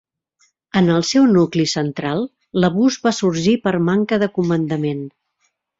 [0.79, 2.25] En el seu nucli central,
[2.63, 5.11] l'abús va sorgir per manca de comandament.